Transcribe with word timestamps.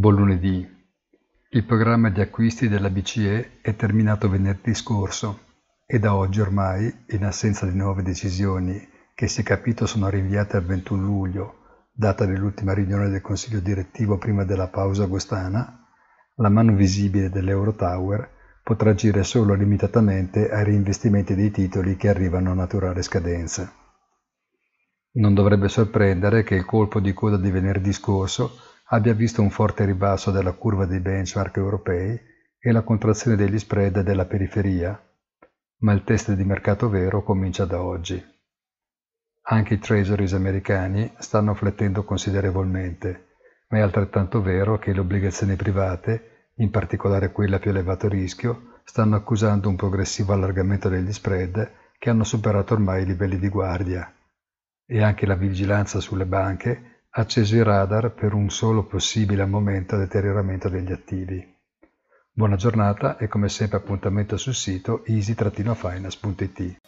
Buon 0.00 0.14
lunedì. 0.14 0.66
Il 1.50 1.64
programma 1.66 2.08
di 2.08 2.22
acquisti 2.22 2.68
della 2.68 2.88
BCE 2.88 3.60
è 3.60 3.76
terminato 3.76 4.30
venerdì 4.30 4.72
scorso 4.72 5.40
e 5.84 5.98
da 5.98 6.14
oggi 6.14 6.40
ormai, 6.40 7.04
in 7.08 7.22
assenza 7.22 7.66
di 7.66 7.76
nuove 7.76 8.02
decisioni 8.02 8.80
che 9.14 9.28
si 9.28 9.42
è 9.42 9.44
capito 9.44 9.84
sono 9.84 10.08
rinviate 10.08 10.56
al 10.56 10.64
21 10.64 11.02
luglio, 11.02 11.54
data 11.92 12.24
dell'ultima 12.24 12.72
riunione 12.72 13.10
del 13.10 13.20
Consiglio 13.20 13.60
direttivo 13.60 14.16
prima 14.16 14.44
della 14.44 14.68
pausa 14.68 15.04
agostana, 15.04 15.86
la 16.36 16.48
mano 16.48 16.72
visibile 16.72 17.28
dell'Eurotower 17.28 18.26
potrà 18.62 18.92
agire 18.92 19.22
solo 19.22 19.52
limitatamente 19.52 20.50
ai 20.50 20.64
reinvestimenti 20.64 21.34
dei 21.34 21.50
titoli 21.50 21.96
che 21.96 22.08
arrivano 22.08 22.52
a 22.52 22.54
naturale 22.54 23.02
scadenza. 23.02 23.70
Non 25.12 25.34
dovrebbe 25.34 25.68
sorprendere 25.68 26.42
che 26.42 26.54
il 26.54 26.64
colpo 26.64 27.00
di 27.00 27.12
coda 27.12 27.36
di 27.36 27.50
venerdì 27.50 27.92
scorso 27.92 28.68
abbia 28.92 29.14
visto 29.14 29.40
un 29.40 29.50
forte 29.50 29.84
ribasso 29.84 30.30
della 30.30 30.52
curva 30.52 30.84
dei 30.84 31.00
benchmark 31.00 31.56
europei 31.56 32.20
e 32.58 32.72
la 32.72 32.82
contrazione 32.82 33.36
degli 33.36 33.58
spread 33.58 34.00
della 34.00 34.24
periferia, 34.24 35.00
ma 35.78 35.92
il 35.92 36.02
test 36.02 36.32
di 36.32 36.44
mercato 36.44 36.88
vero 36.88 37.22
comincia 37.22 37.64
da 37.64 37.82
oggi. 37.82 38.22
Anche 39.42 39.74
i 39.74 39.78
treasuries 39.78 40.32
americani 40.32 41.12
stanno 41.18 41.54
flettendo 41.54 42.04
considerevolmente, 42.04 43.28
ma 43.68 43.78
è 43.78 43.80
altrettanto 43.80 44.42
vero 44.42 44.78
che 44.78 44.92
le 44.92 45.00
obbligazioni 45.00 45.54
private, 45.54 46.48
in 46.56 46.70
particolare 46.70 47.30
quelle 47.30 47.56
a 47.56 47.58
più 47.58 47.70
elevato 47.70 48.08
rischio, 48.08 48.80
stanno 48.84 49.14
accusando 49.14 49.68
un 49.68 49.76
progressivo 49.76 50.32
allargamento 50.32 50.88
degli 50.88 51.12
spread 51.12 51.72
che 51.96 52.10
hanno 52.10 52.24
superato 52.24 52.74
ormai 52.74 53.02
i 53.02 53.06
livelli 53.06 53.38
di 53.38 53.48
guardia. 53.48 54.12
E 54.84 55.02
anche 55.02 55.26
la 55.26 55.36
vigilanza 55.36 56.00
sulle 56.00 56.26
banche 56.26 56.89
acceso 57.12 57.56
i 57.56 57.62
radar 57.62 58.12
per 58.12 58.34
un 58.34 58.50
solo 58.50 58.84
possibile 58.84 59.44
momento 59.44 59.96
deterioramento 59.96 60.68
degli 60.68 60.92
attivi. 60.92 61.58
Buona 62.30 62.54
giornata 62.54 63.16
e 63.16 63.26
come 63.26 63.48
sempre 63.48 63.78
appuntamento 63.78 64.36
sul 64.36 64.54
sito 64.54 65.04
easy-finance.it. 65.04 66.80